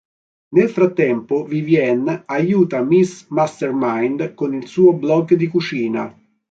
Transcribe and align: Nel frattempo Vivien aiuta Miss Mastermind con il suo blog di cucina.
Nel 0.55 0.67
frattempo 0.69 1.43
Vivien 1.45 2.23
aiuta 2.25 2.81
Miss 2.81 3.27
Mastermind 3.27 4.33
con 4.33 4.55
il 4.55 4.65
suo 4.65 4.93
blog 4.93 5.35
di 5.35 5.45
cucina. 5.45 6.11